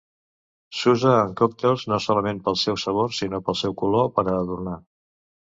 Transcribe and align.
S'usa 0.77 1.11
en 1.25 1.35
còctels 1.41 1.85
no 1.93 1.99
solament 2.05 2.41
pel 2.47 2.57
seu 2.63 2.81
sabor, 2.85 3.13
sinó 3.19 3.41
pel 3.51 3.61
seu 3.63 3.79
color, 3.83 4.11
per 4.19 4.27
a 4.29 4.37
adornar. 4.39 4.79